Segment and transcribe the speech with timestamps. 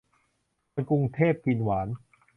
[0.73, 1.87] คนกรุงเทพกินหวาน